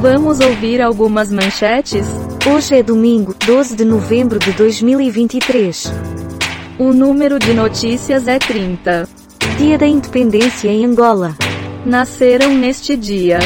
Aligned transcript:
Vamos 0.00 0.38
ouvir 0.38 0.80
algumas 0.80 1.32
manchetes? 1.32 2.06
Hoje 2.48 2.76
é 2.76 2.82
domingo, 2.84 3.34
12 3.34 3.74
de 3.74 3.84
novembro 3.84 4.38
de 4.38 4.52
2023. 4.52 5.86
O 6.78 6.92
número 6.92 7.36
de 7.36 7.52
notícias 7.52 8.28
é 8.28 8.38
30. 8.38 9.08
Dia 9.58 9.76
da 9.76 9.88
Independência 9.88 10.68
em 10.68 10.86
Angola. 10.86 11.36
Nasceram 11.84 12.54
neste 12.54 12.96
dia 12.96 13.40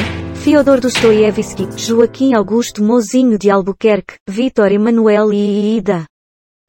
Fyodor 0.44 0.78
Dostoiévski, 0.78 1.68
Joaquim 1.74 2.34
Augusto 2.34 2.82
Mozinho 2.82 3.38
de 3.38 3.50
Albuquerque, 3.50 4.16
Vitor 4.28 4.70
Emanuel 4.70 5.32
e 5.32 5.78
Ida. 5.78 6.04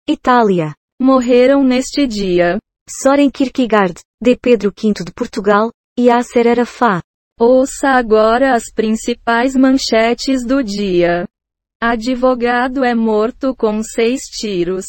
Itália. 0.08 0.74
Morreram 0.98 1.62
neste 1.62 2.08
dia 2.08 2.58
Soren 2.90 3.30
Kierkegaard, 3.30 4.00
de 4.22 4.38
Pedro 4.38 4.72
V 4.72 5.04
de 5.04 5.12
Portugal, 5.14 5.72
e 6.00 6.04
Yasser 6.04 6.48
Arafat. 6.48 7.04
Ouça 7.40 7.90
agora 7.90 8.54
as 8.54 8.72
principais 8.72 9.56
manchetes 9.56 10.46
do 10.46 10.64
dia. 10.64 11.28
Advogado 11.82 12.84
é 12.84 12.94
morto 12.94 13.55
com 13.55 13.82
seis 13.82 14.22
tiros. 14.22 14.86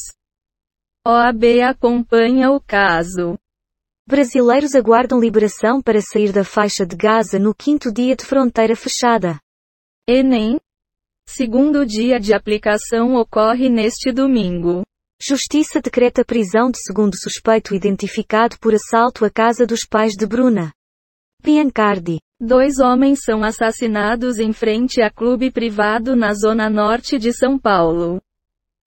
OAB 1.06 1.62
acompanha 1.62 2.50
o 2.50 2.60
caso. 2.60 3.38
Brasileiros 4.06 4.74
aguardam 4.74 5.18
liberação 5.18 5.80
para 5.80 6.02
sair 6.02 6.32
da 6.32 6.44
faixa 6.44 6.84
de 6.84 6.94
Gaza 6.94 7.38
no 7.38 7.54
quinto 7.54 7.90
dia 7.90 8.14
de 8.14 8.26
fronteira 8.26 8.76
fechada. 8.76 9.40
Enem. 10.06 10.60
Segundo 11.26 11.86
dia 11.86 12.20
de 12.20 12.34
aplicação 12.34 13.14
ocorre 13.14 13.70
neste 13.70 14.12
domingo. 14.12 14.82
Justiça 15.18 15.80
decreta 15.80 16.22
prisão 16.22 16.70
de 16.70 16.78
segundo 16.82 17.16
suspeito 17.16 17.74
identificado 17.74 18.58
por 18.58 18.74
assalto 18.74 19.24
à 19.24 19.30
casa 19.30 19.66
dos 19.66 19.86
pais 19.86 20.12
de 20.12 20.26
Bruna. 20.26 20.70
Biancardi. 21.44 22.20
Dois 22.40 22.78
homens 22.78 23.20
são 23.22 23.44
assassinados 23.44 24.38
em 24.38 24.50
frente 24.50 25.02
a 25.02 25.10
clube 25.10 25.50
privado 25.50 26.16
na 26.16 26.32
zona 26.32 26.70
norte 26.70 27.18
de 27.18 27.34
São 27.34 27.58
Paulo. 27.58 28.18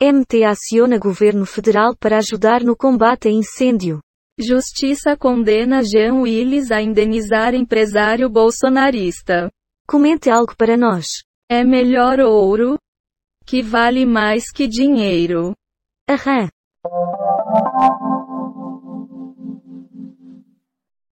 MT 0.01 0.43
aciona 0.43 0.97
governo 0.97 1.45
federal 1.45 1.95
para 1.95 2.17
ajudar 2.17 2.63
no 2.63 2.75
combate 2.75 3.27
a 3.27 3.31
incêndio. 3.31 3.99
Justiça 4.39 5.15
condena 5.15 5.83
Jean 5.83 6.21
Willis 6.21 6.71
a 6.71 6.81
indenizar 6.81 7.53
empresário 7.53 8.27
bolsonarista. 8.27 9.51
Comente 9.87 10.27
algo 10.27 10.55
para 10.57 10.75
nós. 10.75 11.23
É 11.49 11.63
melhor 11.63 12.19
ouro, 12.19 12.77
que 13.45 13.61
vale 13.61 14.03
mais 14.03 14.51
que 14.51 14.67
dinheiro. 14.67 15.53
Aham. 16.09 16.49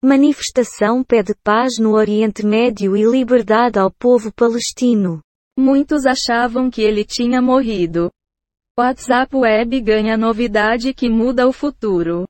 Manifestação 0.06 1.02
pede 1.02 1.34
paz 1.34 1.78
no 1.80 1.94
Oriente 1.94 2.46
Médio 2.46 2.98
e 2.98 3.06
liberdade 3.06 3.80
ao 3.80 3.90
povo 3.90 4.34
palestino. 4.34 5.22
Muitos 5.58 6.06
achavam 6.06 6.70
que 6.70 6.82
ele 6.82 7.06
tinha 7.06 7.42
morrido. 7.42 8.12
WhatsApp 8.78 9.34
Web 9.34 9.80
ganha 9.80 10.18
novidade 10.18 10.94
que 10.94 11.10
muda 11.10 11.48
o 11.48 11.54
futuro. 11.54 12.26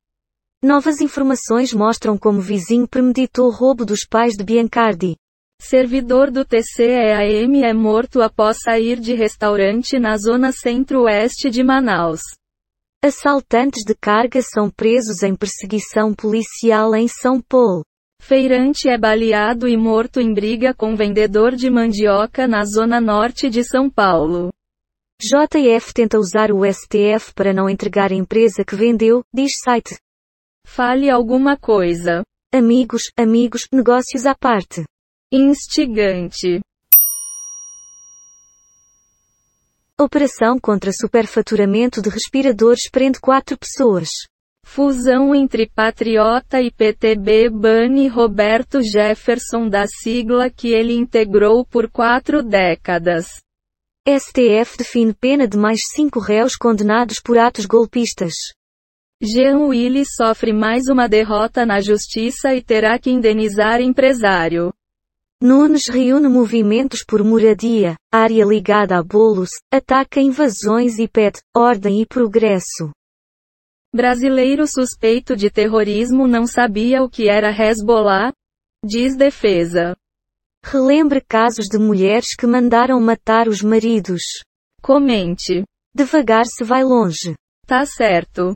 Novas 0.64 1.02
informações 1.02 1.74
mostram 1.74 2.16
como 2.16 2.40
vizinho 2.40 2.88
premeditou 2.88 3.50
roubo 3.50 3.84
dos 3.84 4.06
pais 4.06 4.36
de 4.36 4.44
Biancardi. 4.44 5.16
Servidor 5.60 6.30
do 6.30 6.46
TCEAM 6.46 7.64
é 7.64 7.74
morto 7.74 8.22
após 8.22 8.58
sair 8.62 9.00
de 9.00 9.16
restaurante 9.16 9.98
na 9.98 10.16
zona 10.16 10.52
centro-oeste 10.52 11.50
de 11.50 11.64
Manaus. 11.64 12.22
Assaltantes 13.06 13.84
de 13.86 13.94
carga 13.94 14.40
são 14.42 14.70
presos 14.70 15.24
em 15.24 15.36
perseguição 15.36 16.14
policial 16.14 16.96
em 16.96 17.06
São 17.06 17.42
Paulo. 17.42 17.84
Feirante 18.22 18.88
é 18.88 18.98
baleado 18.98 19.68
e 19.68 19.76
morto 19.76 20.22
em 20.22 20.34
briga 20.34 20.74
com 20.74 20.96
vendedor 20.96 21.54
de 21.54 21.70
mandioca 21.70 22.48
na 22.48 22.64
zona 22.64 23.02
norte 23.02 23.50
de 23.50 23.62
São 23.62 23.90
Paulo. 23.90 24.54
JF 25.22 25.94
tenta 25.94 26.18
usar 26.18 26.50
o 26.50 26.62
STF 26.64 27.34
para 27.36 27.52
não 27.52 27.70
entregar 27.70 28.14
a 28.14 28.16
empresa 28.16 28.64
que 28.64 28.74
vendeu, 28.74 29.22
diz 29.34 29.52
site. 29.62 29.98
Fale 30.66 31.10
alguma 31.10 31.58
coisa. 31.58 32.24
Amigos, 32.54 33.12
amigos, 33.20 33.68
negócios 33.70 34.26
à 34.26 34.34
parte. 34.34 34.86
Instigante. 35.30 36.62
Operação 40.00 40.58
contra 40.60 40.92
superfaturamento 40.92 42.02
de 42.02 42.10
respiradores 42.10 42.90
prende 42.90 43.20
quatro 43.20 43.56
pessoas. 43.56 44.10
Fusão 44.66 45.36
entre 45.36 45.70
Patriota 45.70 46.60
e 46.60 46.72
PTB 46.72 47.50
bane 47.52 48.08
Roberto 48.08 48.82
Jefferson 48.82 49.70
da 49.70 49.86
sigla 49.86 50.50
que 50.50 50.70
ele 50.70 50.96
integrou 50.96 51.64
por 51.64 51.92
quatro 51.92 52.42
décadas. 52.42 53.28
STF 54.08 54.78
define 54.80 55.14
pena 55.14 55.48
de 55.48 55.58
mais 55.58 55.82
cinco 55.94 56.20
réus 56.20 56.56
condenados 56.56 57.20
por 57.24 57.38
atos 57.38 57.68
golpistas. 57.68 58.34
Jean 59.22 59.60
Willis 59.60 60.16
sofre 60.16 60.52
mais 60.52 60.88
uma 60.88 61.08
derrota 61.08 61.68
na 61.68 61.80
justiça 61.80 62.56
e 62.56 62.64
terá 62.64 62.98
que 62.98 63.12
indenizar 63.12 63.80
empresário. 63.80 64.74
Nunes 65.42 65.88
reúne 65.88 66.30
movimentos 66.30 67.04
por 67.04 67.24
moradia, 67.24 67.96
área 68.12 68.46
ligada 68.46 68.98
a 68.98 69.04
bolos, 69.04 69.50
ataca 69.72 70.22
invasões 70.22 71.00
e 71.00 71.08
pede 71.08 71.42
ordem 71.56 72.02
e 72.02 72.06
progresso. 72.06 72.92
Brasileiro 73.94 74.66
suspeito 74.66 75.36
de 75.36 75.52
terrorismo 75.52 76.28
não 76.28 76.48
sabia 76.48 77.04
o 77.04 77.10
que 77.10 77.30
era 77.30 77.52
Hezbollah? 77.52 78.32
Diz 78.84 79.16
defesa. 79.16 79.96
Relembre 80.66 81.22
casos 81.22 81.68
de 81.68 81.78
mulheres 81.78 82.36
que 82.36 82.48
mandaram 82.48 83.00
matar 83.00 83.48
os 83.48 83.62
maridos. 83.62 84.24
Comente. 84.82 85.64
Devagar 85.94 86.46
se 86.46 86.64
vai 86.64 86.84
longe. 86.84 87.36
Tá 87.68 87.86
certo. 87.86 88.54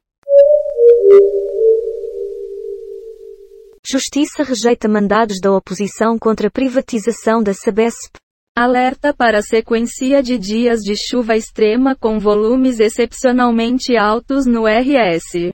Justiça 3.90 4.44
rejeita 4.44 4.86
mandados 4.90 5.40
da 5.40 5.50
oposição 5.50 6.20
contra 6.20 6.50
a 6.50 6.52
privatização 6.52 7.42
da 7.42 7.54
Sabesp. 7.54 8.18
Alerta 8.54 9.14
para 9.14 9.42
sequência 9.42 10.22
de 10.22 10.38
dias 10.38 10.82
de 10.82 10.94
chuva 10.94 11.38
extrema 11.38 11.96
com 11.96 12.20
volumes 12.20 12.82
excepcionalmente 12.82 13.96
altos 13.96 14.46
no 14.46 14.66
RS. 14.66 15.54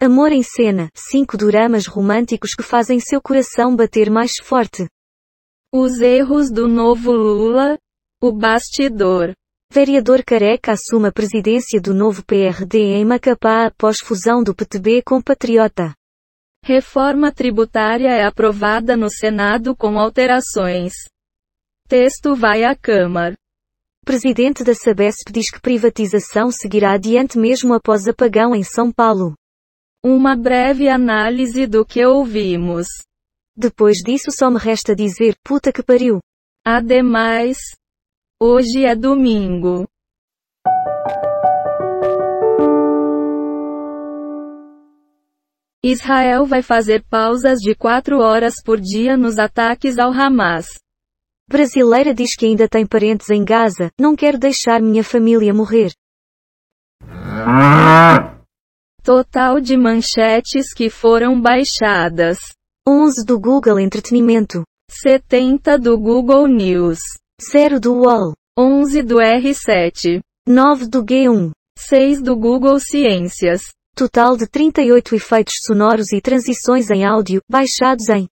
Amor 0.00 0.30
em 0.30 0.44
cena, 0.44 0.88
cinco 0.94 1.36
dramas 1.36 1.88
românticos 1.88 2.54
que 2.54 2.62
fazem 2.62 3.00
seu 3.00 3.20
coração 3.20 3.74
bater 3.74 4.10
mais 4.10 4.36
forte. 4.40 4.86
Os 5.74 6.00
erros 6.00 6.52
do 6.52 6.68
novo 6.68 7.10
Lula. 7.10 7.76
O 8.22 8.30
bastidor. 8.30 9.34
Vereador 9.72 10.22
Careca 10.22 10.70
assume 10.70 11.08
a 11.08 11.12
presidência 11.12 11.80
do 11.80 11.92
novo 11.92 12.24
PRD 12.24 12.78
em 12.78 13.04
Macapá 13.04 13.66
após 13.66 13.98
fusão 13.98 14.40
do 14.40 14.54
PTB 14.54 15.02
com 15.02 15.20
Patriota. 15.20 15.92
Reforma 16.64 17.32
tributária 17.32 18.08
é 18.08 18.24
aprovada 18.24 18.96
no 18.96 19.08
Senado 19.08 19.76
com 19.76 19.98
alterações. 19.98 20.92
Texto 21.88 22.34
vai 22.34 22.64
à 22.64 22.74
Câmara. 22.74 23.36
Presidente 24.04 24.62
da 24.62 24.74
Sabesp 24.74 25.32
diz 25.32 25.50
que 25.50 25.60
privatização 25.60 26.50
seguirá 26.50 26.92
adiante 26.92 27.38
mesmo 27.38 27.74
após 27.74 28.06
apagão 28.06 28.54
em 28.54 28.62
São 28.62 28.92
Paulo. 28.92 29.34
Uma 30.04 30.36
breve 30.36 30.88
análise 30.88 31.66
do 31.66 31.84
que 31.84 32.04
ouvimos. 32.04 32.86
Depois 33.56 33.98
disso 33.98 34.30
só 34.30 34.50
me 34.50 34.58
resta 34.58 34.94
dizer, 34.94 35.34
puta 35.42 35.72
que 35.72 35.82
pariu. 35.82 36.20
Ademais, 36.64 37.58
hoje 38.40 38.84
é 38.84 38.94
domingo. 38.94 39.88
Israel 45.90 46.46
vai 46.46 46.62
fazer 46.62 47.04
pausas 47.04 47.60
de 47.60 47.74
quatro 47.74 48.18
horas 48.18 48.54
por 48.64 48.80
dia 48.80 49.16
nos 49.16 49.38
ataques 49.38 49.98
ao 49.98 50.12
Hamas. 50.12 50.66
Brasileira 51.48 52.12
diz 52.12 52.34
que 52.34 52.44
ainda 52.44 52.68
tem 52.68 52.84
parentes 52.84 53.30
em 53.30 53.44
Gaza, 53.44 53.88
não 53.98 54.16
quero 54.16 54.36
deixar 54.36 54.82
minha 54.82 55.04
família 55.04 55.54
morrer. 55.54 55.92
Total 59.04 59.60
de 59.60 59.76
manchetes 59.76 60.74
que 60.74 60.90
foram 60.90 61.40
baixadas: 61.40 62.38
11 62.88 63.24
do 63.24 63.38
Google 63.38 63.78
Entretenimento, 63.78 64.64
70 64.90 65.78
do 65.78 65.96
Google 65.96 66.48
News, 66.48 66.98
0 67.52 67.78
do 67.78 67.94
UOL, 67.94 68.32
11 68.58 69.02
do 69.02 69.18
R7, 69.18 70.20
9 70.48 70.88
do 70.88 71.04
G1, 71.04 71.52
6 71.78 72.22
do 72.22 72.34
Google 72.34 72.80
Ciências. 72.80 73.62
Total 73.98 74.36
de 74.36 74.46
38 74.46 75.14
efeitos 75.14 75.54
sonoros 75.64 76.12
e 76.12 76.20
transições 76.20 76.90
em 76.90 77.06
áudio, 77.06 77.40
baixados 77.50 78.10
em 78.10 78.28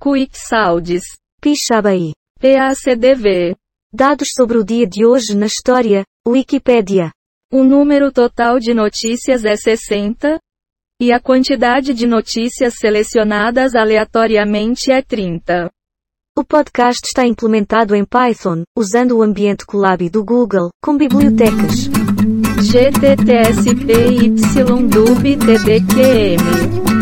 Quick 0.00 0.32
Sounds, 0.32 1.02
Pixabay. 1.38 2.12
PACDV. 2.40 3.54
Dados 3.92 4.30
sobre 4.34 4.56
o 4.56 4.64
dia 4.64 4.86
de 4.86 5.04
hoje 5.04 5.36
na 5.36 5.44
história, 5.44 6.02
Wikipédia. 6.26 7.12
O 7.52 7.62
número 7.62 8.10
total 8.10 8.58
de 8.58 8.72
notícias 8.72 9.44
é 9.44 9.54
60, 9.54 10.38
e 10.98 11.12
a 11.12 11.20
quantidade 11.20 11.92
de 11.92 12.06
notícias 12.06 12.76
selecionadas 12.80 13.74
aleatoriamente 13.74 14.90
é 14.90 15.02
30. 15.02 15.70
O 16.34 16.42
podcast 16.42 17.06
está 17.06 17.26
implementado 17.26 17.94
em 17.94 18.04
Python, 18.04 18.62
usando 18.74 19.18
o 19.18 19.22
ambiente 19.22 19.66
Colab 19.66 20.08
do 20.08 20.24
Google, 20.24 20.70
com 20.82 20.96
bibliotecas. 20.96 22.15
GTTSPYDUB 22.56 23.76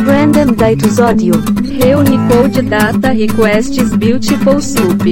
Random 0.06 0.54
Datus 0.54 0.98
Audio. 0.98 1.34
Reunicode 1.34 2.68
Data 2.68 3.12
Requests 3.12 3.96
Beautiful 3.96 4.60
Soup. 4.60 5.02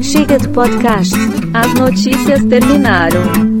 Chega 0.00 0.38
de 0.38 0.48
podcast. 0.48 1.14
As 1.54 1.74
notícias 1.74 2.44
terminaram. 2.44 3.46